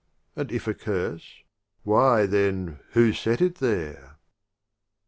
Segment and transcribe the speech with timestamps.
[0.35, 1.43] And if a Curse—
[1.83, 4.17] why, then, Who set it there?